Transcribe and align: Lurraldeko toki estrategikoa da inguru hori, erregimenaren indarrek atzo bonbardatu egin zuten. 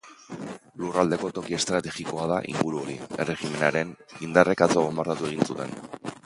Lurraldeko 0.83 1.27
toki 1.35 1.57
estrategikoa 1.57 2.25
da 2.31 2.39
inguru 2.53 2.79
hori, 2.85 2.97
erregimenaren 3.27 3.93
indarrek 4.29 4.65
atzo 4.69 4.87
bonbardatu 4.87 5.31
egin 5.31 5.47
zuten. 5.51 5.79